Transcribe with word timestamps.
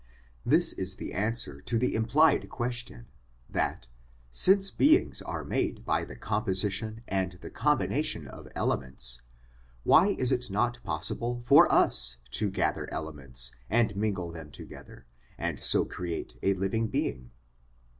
This 0.43 0.73
is 0.73 0.95
the 0.95 1.13
answer 1.13 1.61
to 1.61 1.77
the 1.77 1.93
implied 1.93 2.49
question, 2.49 3.05
that, 3.47 3.87
since 4.31 4.71
beings 4.71 5.21
are 5.21 5.43
made 5.43 5.85
by 5.85 6.05
the 6.05 6.15
com 6.15 6.43
position 6.43 7.03
and 7.07 7.33
the 7.33 7.51
combination 7.51 8.27
of 8.27 8.47
elements, 8.55 9.21
why 9.83 10.15
is 10.17 10.31
it 10.31 10.49
not 10.49 10.81
possible 10.83 11.39
for 11.41 11.71
us 11.71 12.17
to 12.31 12.49
gather 12.49 12.91
elements 12.91 13.51
and 13.69 13.95
mingle 13.95 14.31
them 14.31 14.49
together, 14.49 15.05
and 15.37 15.59
so 15.59 15.85
create 15.85 16.35
a 16.41 16.55
living 16.55 16.87
being. 16.87 17.29